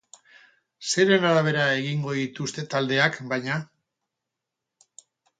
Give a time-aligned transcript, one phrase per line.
[0.91, 3.57] Zeren arabera egingo dituzte taldeak, baina?